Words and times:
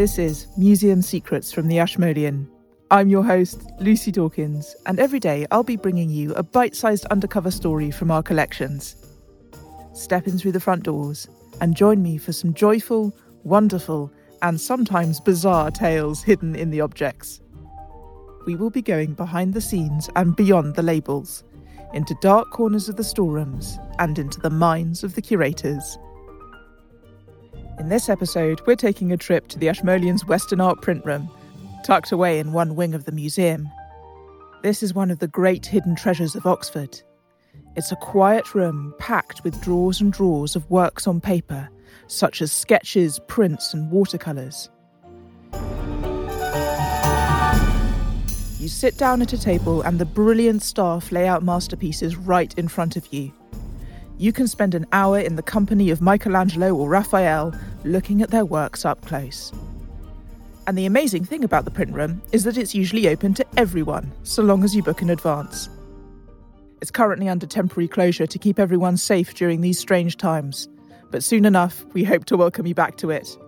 This 0.00 0.18
is 0.18 0.46
Museum 0.56 1.02
Secrets 1.02 1.52
from 1.52 1.68
the 1.68 1.78
Ashmolean. 1.78 2.48
I'm 2.90 3.10
your 3.10 3.22
host, 3.22 3.70
Lucy 3.80 4.10
Dawkins, 4.10 4.74
and 4.86 4.98
every 4.98 5.20
day 5.20 5.46
I'll 5.50 5.62
be 5.62 5.76
bringing 5.76 6.08
you 6.08 6.32
a 6.36 6.42
bite 6.42 6.74
sized 6.74 7.04
undercover 7.10 7.50
story 7.50 7.90
from 7.90 8.10
our 8.10 8.22
collections. 8.22 8.96
Step 9.92 10.26
in 10.26 10.38
through 10.38 10.52
the 10.52 10.58
front 10.58 10.84
doors 10.84 11.28
and 11.60 11.76
join 11.76 12.02
me 12.02 12.16
for 12.16 12.32
some 12.32 12.54
joyful, 12.54 13.14
wonderful, 13.44 14.10
and 14.40 14.58
sometimes 14.58 15.20
bizarre 15.20 15.70
tales 15.70 16.22
hidden 16.22 16.56
in 16.56 16.70
the 16.70 16.80
objects. 16.80 17.42
We 18.46 18.56
will 18.56 18.70
be 18.70 18.80
going 18.80 19.12
behind 19.12 19.52
the 19.52 19.60
scenes 19.60 20.08
and 20.16 20.34
beyond 20.34 20.76
the 20.76 20.82
labels, 20.82 21.44
into 21.92 22.16
dark 22.22 22.48
corners 22.52 22.88
of 22.88 22.96
the 22.96 23.04
storerooms 23.04 23.78
and 23.98 24.18
into 24.18 24.40
the 24.40 24.48
minds 24.48 25.04
of 25.04 25.14
the 25.14 25.20
curators. 25.20 25.98
In 27.78 27.88
this 27.88 28.08
episode, 28.08 28.60
we're 28.66 28.76
taking 28.76 29.12
a 29.12 29.16
trip 29.16 29.48
to 29.48 29.58
the 29.58 29.68
Ashmoleans' 29.68 30.26
Western 30.26 30.60
Art 30.60 30.82
Print 30.82 31.04
Room 31.04 31.30
tucked 31.82 32.12
away 32.12 32.38
in 32.38 32.52
one 32.52 32.76
wing 32.76 32.94
of 32.94 33.04
the 33.04 33.12
museum. 33.12 33.68
This 34.62 34.82
is 34.82 34.92
one 34.94 35.10
of 35.10 35.18
the 35.18 35.28
great 35.28 35.64
hidden 35.64 35.96
treasures 35.96 36.34
of 36.34 36.46
Oxford. 36.46 37.00
It's 37.76 37.92
a 37.92 37.96
quiet 37.96 38.54
room 38.54 38.94
packed 38.98 39.42
with 39.44 39.60
drawers 39.62 40.00
and 40.00 40.12
drawers 40.12 40.56
of 40.56 40.70
works 40.70 41.06
on 41.06 41.20
paper, 41.20 41.68
such 42.06 42.42
as 42.42 42.52
sketches, 42.52 43.18
prints, 43.28 43.72
and 43.72 43.90
watercolours. 43.90 44.68
You 48.58 48.68
sit 48.68 48.98
down 48.98 49.22
at 49.22 49.32
a 49.32 49.40
table, 49.40 49.80
and 49.82 49.98
the 49.98 50.04
brilliant 50.04 50.62
staff 50.62 51.10
lay 51.10 51.26
out 51.26 51.42
masterpieces 51.42 52.16
right 52.16 52.52
in 52.58 52.68
front 52.68 52.96
of 52.96 53.10
you. 53.10 53.32
You 54.20 54.34
can 54.34 54.48
spend 54.48 54.74
an 54.74 54.84
hour 54.92 55.18
in 55.18 55.36
the 55.36 55.42
company 55.42 55.88
of 55.88 56.02
Michelangelo 56.02 56.74
or 56.74 56.90
Raphael 56.90 57.54
looking 57.84 58.20
at 58.20 58.30
their 58.30 58.44
works 58.44 58.84
up 58.84 59.00
close. 59.06 59.50
And 60.66 60.76
the 60.76 60.84
amazing 60.84 61.24
thing 61.24 61.42
about 61.42 61.64
the 61.64 61.70
print 61.70 61.94
room 61.94 62.20
is 62.30 62.44
that 62.44 62.58
it's 62.58 62.74
usually 62.74 63.08
open 63.08 63.32
to 63.32 63.46
everyone, 63.56 64.12
so 64.24 64.42
long 64.42 64.62
as 64.62 64.76
you 64.76 64.82
book 64.82 65.00
in 65.00 65.08
advance. 65.08 65.70
It's 66.82 66.90
currently 66.90 67.30
under 67.30 67.46
temporary 67.46 67.88
closure 67.88 68.26
to 68.26 68.38
keep 68.38 68.58
everyone 68.58 68.98
safe 68.98 69.32
during 69.32 69.62
these 69.62 69.78
strange 69.78 70.18
times, 70.18 70.68
but 71.10 71.24
soon 71.24 71.46
enough, 71.46 71.82
we 71.94 72.04
hope 72.04 72.26
to 72.26 72.36
welcome 72.36 72.66
you 72.66 72.74
back 72.74 72.98
to 72.98 73.08
it. 73.08 73.38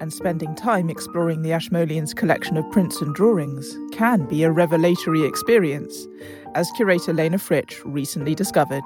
And 0.00 0.12
spending 0.12 0.54
time 0.54 0.88
exploring 0.88 1.42
the 1.42 1.52
Ashmoleans' 1.52 2.14
collection 2.14 2.56
of 2.56 2.70
prints 2.70 3.00
and 3.00 3.14
drawings 3.14 3.76
can 3.92 4.26
be 4.26 4.44
a 4.44 4.50
revelatory 4.50 5.24
experience, 5.24 6.06
as 6.54 6.70
curator 6.76 7.12
Lena 7.12 7.38
Fritsch 7.38 7.80
recently 7.84 8.34
discovered. 8.34 8.84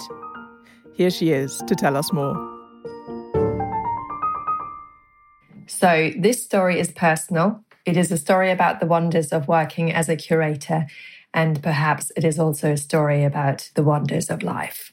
Here 0.95 1.11
she 1.11 1.31
is 1.31 1.63
to 1.67 1.75
tell 1.75 1.97
us 1.97 2.13
more. 2.13 2.35
So, 5.67 6.13
this 6.19 6.43
story 6.43 6.81
is 6.81 6.91
personal. 6.93 7.63
It 7.85 7.97
is 7.97 8.11
a 8.11 8.17
story 8.17 8.51
about 8.51 8.81
the 8.81 8.87
wonders 8.87 9.33
of 9.33 9.49
working 9.49 9.93
as 9.93 10.09
a 10.09 10.17
curator, 10.17 10.87
and 11.35 11.63
perhaps 11.63 12.11
it 12.17 12.25
is 12.25 12.39
also 12.39 12.73
a 12.73 12.77
story 12.77 13.25
about 13.25 13.71
the 13.75 13.83
wonders 13.83 14.31
of 14.31 14.43
life. 14.43 14.93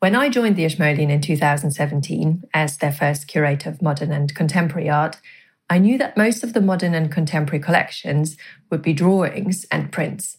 When 0.00 0.14
I 0.14 0.28
joined 0.28 0.56
the 0.56 0.64
Ashmolean 0.64 1.10
in 1.10 1.20
2017 1.20 2.44
as 2.54 2.78
their 2.78 2.92
first 2.92 3.26
curator 3.26 3.68
of 3.68 3.82
modern 3.82 4.12
and 4.12 4.34
contemporary 4.34 4.88
art, 4.88 5.20
I 5.68 5.78
knew 5.78 5.98
that 5.98 6.16
most 6.16 6.44
of 6.44 6.52
the 6.52 6.60
modern 6.60 6.94
and 6.94 7.10
contemporary 7.10 7.60
collections 7.62 8.36
would 8.70 8.80
be 8.80 8.92
drawings 8.92 9.66
and 9.70 9.92
prints. 9.92 10.38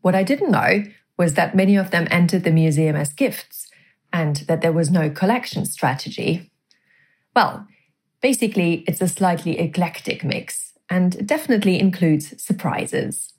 What 0.00 0.14
I 0.14 0.22
didn't 0.22 0.50
know 0.50 0.84
was 1.18 1.34
that 1.34 1.56
many 1.56 1.76
of 1.76 1.90
them 1.90 2.08
entered 2.10 2.44
the 2.44 2.50
museum 2.50 2.96
as 2.96 3.12
gifts 3.12 3.70
and 4.12 4.36
that 4.48 4.60
there 4.60 4.72
was 4.72 4.90
no 4.90 5.10
collection 5.10 5.66
strategy. 5.66 6.50
Well, 7.34 7.66
Basically, 8.22 8.84
it's 8.86 9.00
a 9.00 9.08
slightly 9.08 9.58
eclectic 9.58 10.22
mix 10.22 10.74
and 10.88 11.26
definitely 11.26 11.80
includes 11.80 12.40
surprises. 12.40 13.34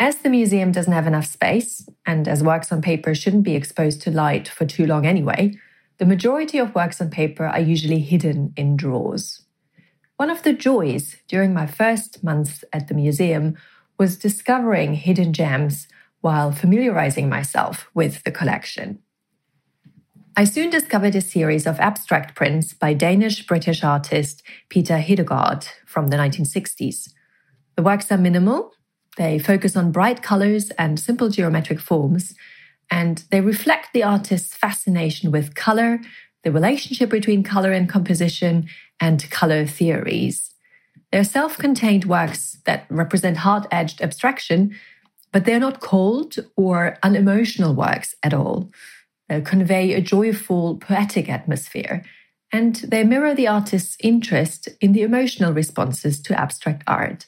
As 0.00 0.16
the 0.16 0.30
museum 0.30 0.72
doesn't 0.72 0.94
have 0.94 1.06
enough 1.06 1.26
space, 1.26 1.86
and 2.06 2.26
as 2.26 2.42
works 2.42 2.72
on 2.72 2.80
paper 2.80 3.14
shouldn't 3.14 3.42
be 3.42 3.54
exposed 3.54 4.00
to 4.00 4.10
light 4.10 4.48
for 4.48 4.64
too 4.64 4.86
long 4.86 5.04
anyway, 5.04 5.52
the 5.98 6.06
majority 6.06 6.56
of 6.56 6.74
works 6.74 7.02
on 7.02 7.10
paper 7.10 7.44
are 7.44 7.60
usually 7.60 8.00
hidden 8.00 8.54
in 8.56 8.78
drawers. 8.78 9.42
One 10.16 10.30
of 10.30 10.42
the 10.42 10.54
joys 10.54 11.16
during 11.28 11.52
my 11.52 11.66
first 11.66 12.24
months 12.24 12.64
at 12.72 12.88
the 12.88 12.94
museum 12.94 13.58
was 13.98 14.16
discovering 14.16 14.94
hidden 14.94 15.34
gems 15.34 15.86
while 16.22 16.50
familiarizing 16.50 17.28
myself 17.28 17.90
with 17.92 18.24
the 18.24 18.30
collection. 18.30 19.00
I 20.34 20.44
soon 20.44 20.70
discovered 20.70 21.14
a 21.14 21.20
series 21.20 21.66
of 21.66 21.78
abstract 21.78 22.34
prints 22.34 22.72
by 22.72 22.94
Danish 22.94 23.46
British 23.46 23.84
artist 23.84 24.42
Peter 24.70 24.96
Hedegaard 24.96 25.68
from 25.84 26.08
the 26.08 26.16
1960s. 26.16 27.12
The 27.76 27.82
works 27.82 28.10
are 28.10 28.16
minimal, 28.16 28.72
they 29.16 29.38
focus 29.38 29.76
on 29.76 29.92
bright 29.92 30.22
colors 30.22 30.70
and 30.70 30.98
simple 30.98 31.28
geometric 31.28 31.80
forms, 31.80 32.34
and 32.90 33.24
they 33.30 33.40
reflect 33.40 33.92
the 33.92 34.02
artist's 34.02 34.54
fascination 34.54 35.30
with 35.30 35.54
color, 35.54 36.00
the 36.42 36.52
relationship 36.52 37.10
between 37.10 37.42
color 37.42 37.72
and 37.72 37.88
composition, 37.88 38.68
and 39.00 39.30
color 39.30 39.66
theories. 39.66 40.50
They're 41.12 41.24
self 41.24 41.58
contained 41.58 42.04
works 42.04 42.58
that 42.66 42.86
represent 42.88 43.38
hard 43.38 43.66
edged 43.70 44.00
abstraction, 44.00 44.76
but 45.32 45.44
they're 45.44 45.60
not 45.60 45.80
cold 45.80 46.36
or 46.56 46.96
unemotional 47.02 47.74
works 47.74 48.14
at 48.22 48.34
all 48.34 48.70
They 49.28 49.40
convey 49.40 49.92
a 49.92 50.00
joyful, 50.00 50.76
poetic 50.76 51.28
atmosphere, 51.28 52.04
and 52.52 52.76
they 52.76 53.04
mirror 53.04 53.34
the 53.34 53.48
artist's 53.48 53.96
interest 54.00 54.68
in 54.80 54.92
the 54.92 55.02
emotional 55.02 55.52
responses 55.52 56.20
to 56.22 56.38
abstract 56.38 56.82
art. 56.86 57.26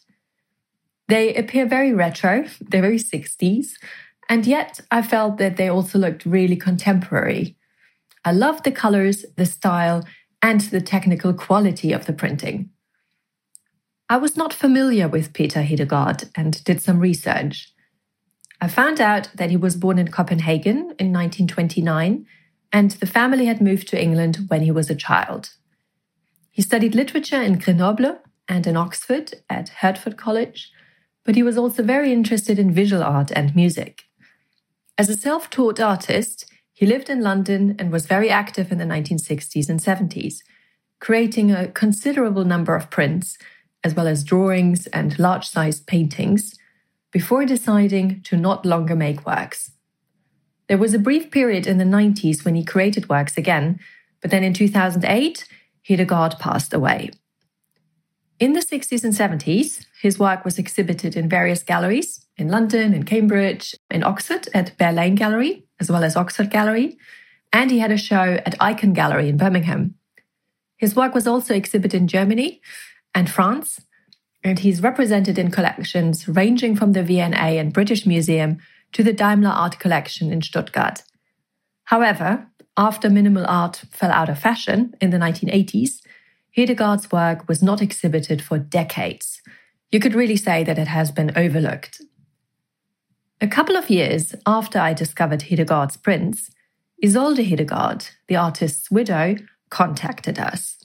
They 1.12 1.34
appear 1.34 1.66
very 1.66 1.92
retro, 1.92 2.46
they're 2.58 2.80
very 2.80 2.98
60s, 2.98 3.72
and 4.30 4.46
yet 4.46 4.80
I 4.90 5.02
felt 5.02 5.36
that 5.36 5.58
they 5.58 5.68
also 5.68 5.98
looked 5.98 6.24
really 6.24 6.56
contemporary. 6.56 7.54
I 8.24 8.32
loved 8.32 8.64
the 8.64 8.72
colors, 8.72 9.26
the 9.36 9.44
style, 9.44 10.06
and 10.40 10.62
the 10.62 10.80
technical 10.80 11.34
quality 11.34 11.92
of 11.92 12.06
the 12.06 12.14
printing. 12.14 12.70
I 14.08 14.16
was 14.16 14.38
not 14.38 14.54
familiar 14.54 15.06
with 15.06 15.34
Peter 15.34 15.60
Hedegaard 15.60 16.30
and 16.34 16.64
did 16.64 16.80
some 16.80 16.98
research. 16.98 17.70
I 18.62 18.68
found 18.68 18.98
out 18.98 19.28
that 19.34 19.50
he 19.50 19.56
was 19.58 19.76
born 19.76 19.98
in 19.98 20.10
Copenhagen 20.10 20.78
in 20.98 21.12
1929 21.12 22.24
and 22.72 22.90
the 22.92 23.12
family 23.18 23.44
had 23.44 23.60
moved 23.60 23.86
to 23.88 24.02
England 24.02 24.46
when 24.48 24.62
he 24.62 24.70
was 24.70 24.88
a 24.88 24.94
child. 24.94 25.50
He 26.50 26.62
studied 26.62 26.94
literature 26.94 27.42
in 27.42 27.58
Grenoble 27.58 28.16
and 28.48 28.66
in 28.66 28.78
Oxford 28.78 29.34
at 29.50 29.68
Hertford 29.80 30.16
College, 30.16 30.72
but 31.24 31.34
he 31.34 31.42
was 31.42 31.56
also 31.56 31.82
very 31.82 32.12
interested 32.12 32.58
in 32.58 32.72
visual 32.72 33.02
art 33.02 33.30
and 33.32 33.54
music. 33.54 34.04
As 34.98 35.08
a 35.08 35.16
self 35.16 35.50
taught 35.50 35.80
artist, 35.80 36.50
he 36.72 36.86
lived 36.86 37.08
in 37.08 37.20
London 37.20 37.76
and 37.78 37.92
was 37.92 38.06
very 38.06 38.30
active 38.30 38.72
in 38.72 38.78
the 38.78 38.84
1960s 38.84 39.68
and 39.68 39.80
70s, 39.80 40.38
creating 41.00 41.50
a 41.50 41.68
considerable 41.68 42.44
number 42.44 42.74
of 42.74 42.90
prints, 42.90 43.38
as 43.84 43.94
well 43.94 44.06
as 44.06 44.24
drawings 44.24 44.86
and 44.88 45.18
large 45.18 45.48
sized 45.48 45.86
paintings 45.86 46.58
before 47.12 47.44
deciding 47.44 48.22
to 48.22 48.36
not 48.36 48.64
longer 48.64 48.96
make 48.96 49.26
works. 49.26 49.70
There 50.68 50.78
was 50.78 50.94
a 50.94 50.98
brief 50.98 51.30
period 51.30 51.66
in 51.66 51.78
the 51.78 51.84
90s 51.84 52.44
when 52.44 52.54
he 52.54 52.64
created 52.64 53.08
works 53.08 53.36
again, 53.36 53.78
but 54.20 54.30
then 54.30 54.42
in 54.42 54.54
2008, 54.54 55.46
Hedegaard 55.88 56.38
passed 56.38 56.72
away. 56.72 57.10
In 58.42 58.54
the 58.54 58.58
60s 58.58 59.04
and 59.04 59.14
70s, 59.14 59.86
his 60.00 60.18
work 60.18 60.44
was 60.44 60.58
exhibited 60.58 61.16
in 61.16 61.28
various 61.28 61.62
galleries 61.62 62.26
in 62.36 62.48
London, 62.48 62.92
in 62.92 63.04
Cambridge, 63.04 63.76
in 63.88 64.02
Oxford 64.02 64.48
at 64.52 64.76
Bear 64.76 64.92
Lane 64.92 65.14
Gallery, 65.14 65.64
as 65.78 65.88
well 65.88 66.02
as 66.02 66.16
Oxford 66.16 66.50
Gallery, 66.50 66.98
and 67.52 67.70
he 67.70 67.78
had 67.78 67.92
a 67.92 67.96
show 67.96 68.40
at 68.44 68.58
Ikon 68.58 68.94
Gallery 68.94 69.28
in 69.28 69.36
Birmingham. 69.36 69.94
His 70.76 70.96
work 70.96 71.14
was 71.14 71.28
also 71.28 71.54
exhibited 71.54 71.96
in 71.96 72.08
Germany 72.08 72.60
and 73.14 73.30
France, 73.30 73.80
and 74.42 74.58
he's 74.58 74.82
represented 74.82 75.38
in 75.38 75.52
collections 75.52 76.26
ranging 76.26 76.74
from 76.74 76.94
the 76.94 77.04
V&A 77.04 77.58
and 77.58 77.72
British 77.72 78.04
Museum 78.06 78.58
to 78.90 79.04
the 79.04 79.12
Daimler 79.12 79.50
Art 79.50 79.78
Collection 79.78 80.32
in 80.32 80.42
Stuttgart. 80.42 81.04
However, 81.84 82.48
after 82.76 83.08
minimal 83.08 83.46
art 83.46 83.84
fell 83.92 84.10
out 84.10 84.28
of 84.28 84.40
fashion 84.40 84.94
in 85.00 85.10
the 85.10 85.18
1980s, 85.18 86.00
Hedegaard's 86.56 87.10
work 87.10 87.48
was 87.48 87.62
not 87.62 87.80
exhibited 87.80 88.42
for 88.42 88.58
decades. 88.58 89.40
You 89.90 90.00
could 90.00 90.14
really 90.14 90.36
say 90.36 90.64
that 90.64 90.78
it 90.78 90.88
has 90.88 91.10
been 91.10 91.32
overlooked. 91.36 92.02
A 93.40 93.48
couple 93.48 93.76
of 93.76 93.90
years 93.90 94.34
after 94.46 94.78
I 94.78 94.92
discovered 94.92 95.40
Hedegaard's 95.40 95.96
prints, 95.96 96.50
Isolde 97.02 97.44
Hedegaard, 97.44 98.10
the 98.28 98.36
artist's 98.36 98.90
widow, 98.90 99.36
contacted 99.70 100.38
us. 100.38 100.78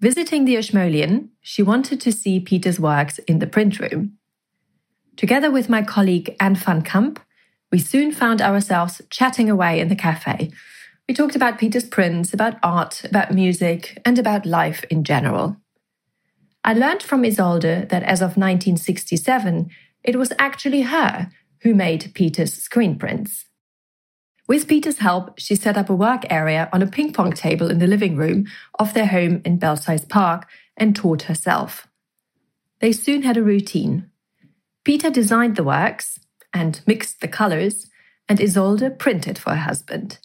Visiting 0.00 0.44
the 0.44 0.56
Ashmolean, 0.56 1.30
she 1.42 1.62
wanted 1.62 2.00
to 2.00 2.12
see 2.12 2.38
Peter's 2.38 2.78
works 2.78 3.18
in 3.20 3.40
the 3.40 3.46
print 3.46 3.80
room. 3.80 4.16
Together 5.16 5.50
with 5.50 5.68
my 5.68 5.82
colleague 5.82 6.36
An 6.38 6.54
Van 6.54 6.82
Camp, 6.82 7.20
we 7.72 7.78
soon 7.78 8.12
found 8.12 8.40
ourselves 8.40 9.02
chatting 9.10 9.50
away 9.50 9.80
in 9.80 9.88
the 9.88 9.96
cafe. 9.96 10.52
We 11.08 11.14
talked 11.14 11.34
about 11.34 11.58
Peter's 11.58 11.86
prints, 11.86 12.34
about 12.34 12.58
art, 12.62 13.02
about 13.04 13.32
music, 13.32 13.98
and 14.04 14.18
about 14.18 14.44
life 14.44 14.84
in 14.90 15.04
general. 15.04 15.56
I 16.62 16.74
learned 16.74 17.02
from 17.02 17.24
Isolde 17.24 17.88
that 17.88 18.02
as 18.02 18.20
of 18.20 18.36
1967, 18.36 19.70
it 20.04 20.16
was 20.16 20.34
actually 20.38 20.82
her 20.82 21.30
who 21.62 21.74
made 21.74 22.12
Peter's 22.14 22.52
screen 22.52 22.98
prints. 22.98 23.46
With 24.46 24.68
Peter's 24.68 24.98
help, 24.98 25.38
she 25.38 25.54
set 25.54 25.78
up 25.78 25.88
a 25.88 25.96
work 25.96 26.24
area 26.28 26.68
on 26.74 26.82
a 26.82 26.86
ping 26.86 27.14
pong 27.14 27.32
table 27.32 27.70
in 27.70 27.78
the 27.78 27.86
living 27.86 28.14
room 28.14 28.46
of 28.78 28.92
their 28.92 29.06
home 29.06 29.40
in 29.46 29.58
Belsize 29.58 30.04
Park 30.04 30.46
and 30.76 30.94
taught 30.94 31.22
herself. 31.22 31.88
They 32.80 32.92
soon 32.92 33.22
had 33.22 33.38
a 33.38 33.42
routine. 33.42 34.10
Peter 34.84 35.10
designed 35.10 35.56
the 35.56 35.64
works 35.64 36.20
and 36.52 36.82
mixed 36.86 37.20
the 37.20 37.28
colors, 37.28 37.88
and 38.28 38.40
Isolde 38.40 38.98
printed 38.98 39.38
for 39.38 39.50
her 39.50 39.56
husband, 39.56 40.18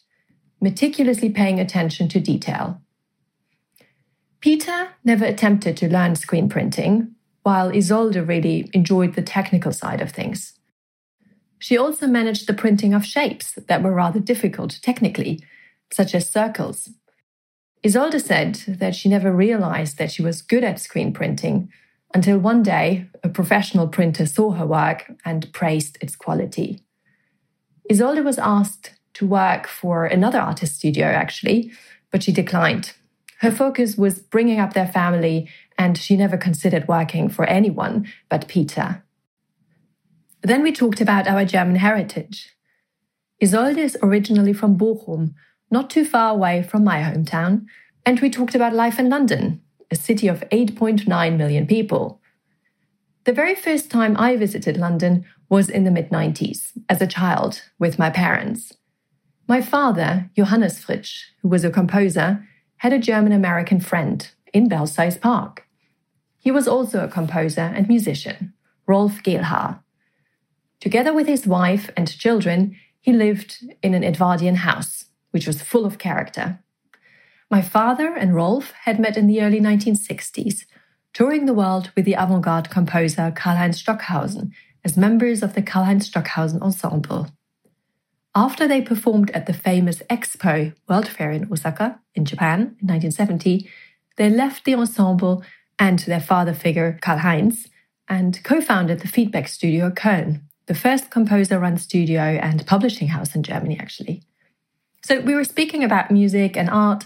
meticulously 0.64 1.28
paying 1.28 1.60
attention 1.60 2.08
to 2.08 2.18
detail. 2.18 2.80
Peter 4.40 4.88
never 5.04 5.26
attempted 5.26 5.76
to 5.76 5.92
learn 5.92 6.16
screen 6.16 6.48
printing, 6.48 7.14
while 7.42 7.70
Isolde 7.70 8.26
really 8.26 8.70
enjoyed 8.72 9.14
the 9.14 9.22
technical 9.22 9.72
side 9.72 10.00
of 10.00 10.10
things. 10.10 10.54
She 11.58 11.76
also 11.76 12.06
managed 12.06 12.46
the 12.46 12.54
printing 12.54 12.94
of 12.94 13.04
shapes 13.04 13.52
that 13.52 13.82
were 13.82 13.92
rather 13.92 14.20
difficult 14.20 14.80
technically, 14.82 15.40
such 15.92 16.14
as 16.14 16.30
circles. 16.30 16.88
Isolde 17.84 18.18
said 18.18 18.54
that 18.66 18.94
she 18.94 19.10
never 19.10 19.30
realized 19.30 19.98
that 19.98 20.10
she 20.10 20.22
was 20.22 20.40
good 20.40 20.64
at 20.64 20.80
screen 20.80 21.12
printing 21.12 21.70
until 22.14 22.38
one 22.38 22.62
day 22.62 23.06
a 23.22 23.28
professional 23.28 23.86
printer 23.88 24.24
saw 24.24 24.52
her 24.52 24.66
work 24.66 25.12
and 25.26 25.52
praised 25.52 25.98
its 26.00 26.16
quality. 26.16 26.80
Isolde 27.90 28.24
was 28.24 28.38
asked 28.38 28.94
to 29.14 29.26
work 29.26 29.66
for 29.66 30.04
another 30.04 30.38
artist 30.38 30.76
studio, 30.76 31.06
actually, 31.06 31.72
but 32.10 32.22
she 32.22 32.32
declined 32.32 32.94
her 33.44 33.50
focus 33.50 33.96
was 33.96 34.20
bringing 34.20 34.58
up 34.58 34.72
their 34.72 34.86
family, 34.86 35.50
and 35.76 35.98
she 35.98 36.16
never 36.16 36.38
considered 36.38 36.88
working 36.88 37.28
for 37.28 37.44
anyone 37.44 38.06
but 38.30 38.48
Peter. 38.48 39.04
Then 40.40 40.62
we 40.62 40.72
talked 40.72 41.02
about 41.02 41.26
our 41.26 41.44
German 41.44 41.76
heritage. 41.76 42.56
Isolde 43.42 43.76
is 43.76 43.98
originally 44.02 44.54
from 44.54 44.78
Bochum, 44.78 45.34
not 45.70 45.90
too 45.90 46.06
far 46.06 46.32
away 46.32 46.62
from 46.62 46.84
my 46.84 47.00
hometown, 47.00 47.66
and 48.06 48.18
we 48.20 48.30
talked 48.30 48.54
about 48.54 48.72
life 48.72 48.98
in 48.98 49.10
London, 49.10 49.60
a 49.90 49.96
city 49.96 50.26
of 50.26 50.44
8.9 50.50 51.36
million 51.36 51.66
people. 51.66 52.22
The 53.24 53.32
very 53.32 53.54
first 53.54 53.90
time 53.90 54.16
I 54.18 54.36
visited 54.36 54.78
London 54.78 55.26
was 55.50 55.68
in 55.68 55.84
the 55.84 55.90
mid 55.90 56.08
90s, 56.08 56.72
as 56.88 57.02
a 57.02 57.06
child, 57.06 57.62
with 57.78 57.98
my 57.98 58.08
parents. 58.08 58.72
My 59.46 59.60
father, 59.60 60.30
Johannes 60.34 60.82
Fritsch, 60.82 61.24
who 61.42 61.48
was 61.48 61.64
a 61.64 61.70
composer, 61.70 62.46
had 62.78 62.94
a 62.94 62.98
German 62.98 63.32
American 63.32 63.78
friend 63.78 64.26
in 64.54 64.68
Belsize 64.68 65.18
Park. 65.18 65.66
He 66.38 66.50
was 66.50 66.66
also 66.66 67.04
a 67.04 67.08
composer 67.08 67.60
and 67.60 67.86
musician, 67.86 68.54
Rolf 68.86 69.22
Gehlhaar. 69.22 69.80
Together 70.80 71.12
with 71.12 71.26
his 71.26 71.46
wife 71.46 71.90
and 71.94 72.18
children, 72.18 72.76
he 73.00 73.12
lived 73.12 73.62
in 73.82 73.92
an 73.92 74.02
Edwardian 74.02 74.56
house, 74.56 75.06
which 75.30 75.46
was 75.46 75.60
full 75.60 75.84
of 75.84 75.98
character. 75.98 76.60
My 77.50 77.60
father 77.60 78.14
and 78.14 78.34
Rolf 78.34 78.72
had 78.84 78.98
met 78.98 79.18
in 79.18 79.26
the 79.26 79.42
early 79.42 79.60
1960s, 79.60 80.64
touring 81.12 81.44
the 81.44 81.54
world 81.54 81.90
with 81.94 82.06
the 82.06 82.14
avant 82.14 82.42
garde 82.42 82.70
composer 82.70 83.30
Karlheinz 83.30 83.76
Stockhausen 83.76 84.52
as 84.84 84.96
members 84.96 85.42
of 85.42 85.54
the 85.54 85.62
Karlheinz 85.62 86.04
Stockhausen 86.04 86.62
Ensemble. 86.62 87.28
After 88.36 88.66
they 88.66 88.82
performed 88.82 89.30
at 89.30 89.46
the 89.46 89.52
famous 89.52 90.02
Expo 90.10 90.74
World 90.88 91.06
Fair 91.06 91.30
in 91.30 91.50
Osaka, 91.52 92.00
in 92.16 92.24
Japan, 92.24 92.76
in 92.80 92.88
1970, 92.88 93.70
they 94.16 94.28
left 94.28 94.64
the 94.64 94.74
ensemble 94.74 95.44
and 95.78 96.00
their 96.00 96.20
father 96.20 96.52
figure, 96.52 96.98
Karlheinz, 97.00 97.68
and 98.08 98.42
co 98.42 98.60
founded 98.60 99.00
the 99.00 99.08
Feedback 99.08 99.46
Studio 99.46 99.90
Köln, 99.90 100.42
the 100.66 100.74
first 100.74 101.10
composer 101.10 101.60
run 101.60 101.78
studio 101.78 102.20
and 102.20 102.66
publishing 102.66 103.08
house 103.08 103.36
in 103.36 103.42
Germany, 103.44 103.78
actually. 103.78 104.22
So 105.04 105.20
we 105.20 105.34
were 105.34 105.44
speaking 105.44 105.84
about 105.84 106.10
music 106.10 106.56
and 106.56 106.68
art, 106.68 107.04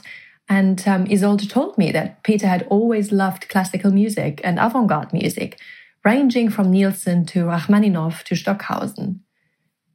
and 0.48 0.86
um, 0.88 1.04
Isolde 1.06 1.48
told 1.48 1.76
me 1.76 1.92
that 1.92 2.22
Peter 2.22 2.46
had 2.46 2.66
always 2.70 3.12
loved 3.12 3.48
classical 3.50 3.90
music 3.90 4.40
and 4.44 4.58
avant 4.58 4.88
garde 4.88 5.12
music, 5.12 5.60
ranging 6.04 6.48
from 6.48 6.70
Nielsen 6.70 7.26
to 7.26 7.44
Rachmaninoff 7.44 8.24
to 8.24 8.34
Stockhausen. 8.34 9.20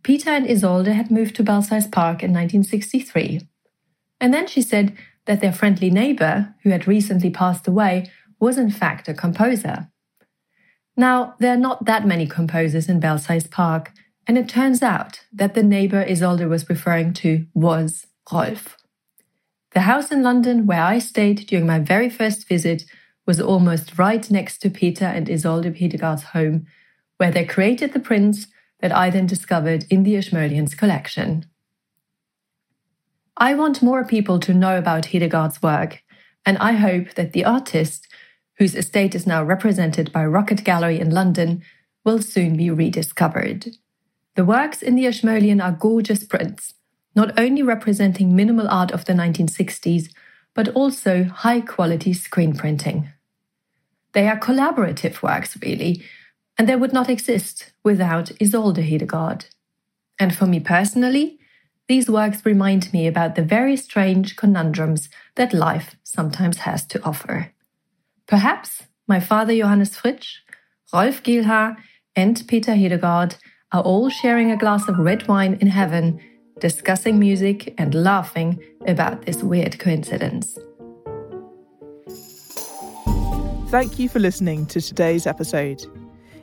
Peter 0.03 0.29
and 0.29 0.45
Isolde 0.45 0.93
had 0.93 1.09
moved 1.09 1.35
to 1.37 1.43
Belsize 1.43 1.87
Park 1.87 2.21
in 2.21 2.31
1963. 2.31 3.47
And 4.19 4.33
then 4.33 4.47
she 4.47 4.61
said 4.61 4.95
that 5.25 5.39
their 5.39 5.53
friendly 5.53 5.89
neighbor, 5.89 6.53
who 6.63 6.69
had 6.69 6.87
recently 6.87 7.29
passed 7.29 7.67
away, 7.67 8.11
was 8.39 8.57
in 8.57 8.69
fact 8.69 9.07
a 9.07 9.13
composer. 9.13 9.89
Now, 10.97 11.35
there 11.39 11.53
are 11.53 11.57
not 11.57 11.85
that 11.85 12.05
many 12.05 12.27
composers 12.27 12.89
in 12.89 12.99
Belsize 12.99 13.47
Park, 13.47 13.91
and 14.27 14.37
it 14.37 14.49
turns 14.49 14.83
out 14.83 15.21
that 15.31 15.53
the 15.53 15.63
neighbor 15.63 16.05
Isolde 16.05 16.47
was 16.47 16.69
referring 16.69 17.13
to 17.15 17.45
was 17.53 18.05
Rolf. 18.31 18.77
The 19.71 19.81
house 19.81 20.11
in 20.11 20.21
London 20.21 20.67
where 20.67 20.83
I 20.83 20.99
stayed 20.99 21.47
during 21.47 21.65
my 21.65 21.79
very 21.79 22.09
first 22.09 22.47
visit 22.47 22.83
was 23.25 23.41
almost 23.41 23.97
right 23.97 24.29
next 24.29 24.59
to 24.59 24.69
Peter 24.69 25.05
and 25.05 25.27
Isolde 25.27 25.75
Hedegaard's 25.75 26.23
home, 26.23 26.67
where 27.17 27.31
they 27.31 27.45
created 27.45 27.93
the 27.93 27.99
prints 27.99 28.47
that 28.83 28.93
I 28.93 29.09
then 29.09 29.25
discovered 29.25 29.85
in 29.89 30.03
the 30.03 30.17
Ashmoleans 30.17 30.75
collection. 30.75 31.45
I 33.37 33.55
want 33.55 33.81
more 33.81 34.03
people 34.03 34.41
to 34.41 34.53
know 34.53 34.77
about 34.77 35.05
Hedegaard's 35.05 35.63
work, 35.63 36.03
and 36.45 36.57
I 36.57 36.73
hope 36.73 37.13
that 37.13 37.31
the 37.31 37.45
artist, 37.45 38.09
whose 38.57 38.75
estate 38.75 39.15
is 39.15 39.25
now 39.25 39.41
represented 39.41 40.11
by 40.11 40.25
Rocket 40.25 40.65
Gallery 40.65 40.99
in 40.99 41.11
London, 41.11 41.63
will 42.03 42.21
soon 42.21 42.57
be 42.57 42.69
rediscovered. 42.69 43.67
The 44.35 44.43
works 44.43 44.81
in 44.81 44.95
the 44.95 45.07
Ashmolean 45.07 45.61
are 45.61 45.71
gorgeous 45.71 46.25
prints, 46.25 46.73
not 47.15 47.39
only 47.39 47.63
representing 47.63 48.35
minimal 48.35 48.67
art 48.67 48.91
of 48.91 49.05
the 49.05 49.13
1960s, 49.13 50.09
but 50.53 50.67
also 50.75 51.23
high 51.23 51.61
quality 51.61 52.11
screen 52.11 52.53
printing. 52.53 53.13
They 54.11 54.27
are 54.27 54.37
collaborative 54.37 55.21
works, 55.21 55.57
really, 55.61 56.03
and 56.57 56.67
they 56.67 56.75
would 56.75 56.93
not 56.93 57.09
exist 57.09 57.73
without 57.83 58.31
Isolde 58.39 58.77
Hedegaard. 58.77 59.45
And 60.19 60.35
for 60.35 60.45
me 60.45 60.59
personally, 60.59 61.39
these 61.87 62.09
works 62.09 62.45
remind 62.45 62.93
me 62.93 63.07
about 63.07 63.35
the 63.35 63.43
very 63.43 63.75
strange 63.75 64.35
conundrums 64.35 65.09
that 65.35 65.53
life 65.53 65.95
sometimes 66.03 66.59
has 66.59 66.85
to 66.87 67.03
offer. 67.03 67.51
Perhaps 68.27 68.83
my 69.07 69.19
father 69.19 69.55
Johannes 69.55 69.97
Fritsch, 69.97 70.37
Rolf 70.93 71.23
Gehlhaar, 71.23 71.75
and 72.15 72.43
Peter 72.47 72.73
Hedegaard 72.73 73.35
are 73.71 73.81
all 73.81 74.09
sharing 74.09 74.51
a 74.51 74.57
glass 74.57 74.87
of 74.87 74.99
red 74.99 75.27
wine 75.27 75.57
in 75.59 75.67
heaven, 75.67 76.21
discussing 76.59 77.19
music 77.19 77.73
and 77.77 77.95
laughing 77.95 78.63
about 78.87 79.25
this 79.25 79.43
weird 79.43 79.79
coincidence. 79.79 80.57
Thank 83.69 83.97
you 83.97 84.07
for 84.07 84.19
listening 84.19 84.67
to 84.67 84.79
today's 84.79 85.25
episode. 85.25 85.83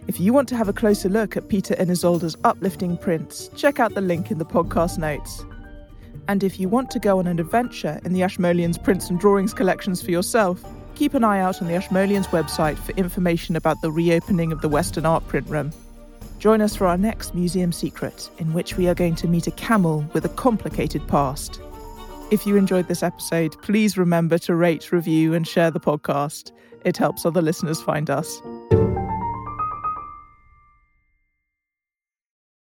If 0.07 0.19
you 0.19 0.33
want 0.33 0.49
to 0.49 0.57
have 0.57 0.69
a 0.69 0.73
closer 0.73 1.09
look 1.09 1.37
at 1.37 1.49
Peter 1.49 1.75
and 1.75 1.90
Isolde's 1.90 2.37
uplifting 2.45 2.97
prints, 2.97 3.49
check 3.54 3.78
out 3.78 3.95
the 3.95 4.00
link 4.00 4.30
in 4.30 4.38
the 4.38 4.45
podcast 4.45 4.99
notes. 4.99 5.45
And 6.26 6.42
if 6.42 6.59
you 6.59 6.69
want 6.69 6.90
to 6.92 6.99
go 6.99 7.19
on 7.19 7.26
an 7.26 7.38
adventure 7.38 8.00
in 8.04 8.12
the 8.12 8.23
Ashmoleans 8.23 8.78
prints 8.78 9.11
and 9.11 9.21
drawings 9.21 9.54
collections 9.54 10.02
for 10.02 10.11
yourself, 10.11 10.64
keep 10.95 11.14
an 11.14 11.25
eye 11.25 11.40
out 11.40 11.61
on 11.61 11.69
the 11.69 11.75
Ashmoleans 11.75 12.26
website 12.28 12.78
for 12.78 12.92
information 12.92 13.57
about 13.57 13.80
the 13.83 13.90
reopening 13.90 14.52
of 14.52 14.61
the 14.62 14.69
Western 14.69 15.07
Art 15.07 15.26
Print 15.28 15.47
Room. 15.49 15.73
Join 16.38 16.61
us 16.61 16.75
for 16.75 16.87
our 16.87 16.97
next 16.97 17.35
museum 17.35 17.71
secret, 17.71 18.30
in 18.38 18.52
which 18.54 18.76
we 18.76 18.88
are 18.88 18.95
going 18.95 19.14
to 19.16 19.28
meet 19.28 19.47
a 19.47 19.52
camel 19.52 20.04
with 20.14 20.25
a 20.25 20.30
complicated 20.30 21.07
past. 21.07 21.61
If 22.30 22.47
you 22.47 22.57
enjoyed 22.57 22.88
this 22.88 23.02
episode, 23.02 23.61
please 23.61 23.99
remember 23.99 24.38
to 24.38 24.54
rate, 24.54 24.92
review, 24.92 25.35
and 25.35 25.47
share 25.47 25.71
the 25.71 25.80
podcast. 25.80 26.52
It 26.85 26.97
helps 26.97 27.26
other 27.26 27.42
listeners 27.42 27.83
find 27.83 28.09
us. 28.09 28.40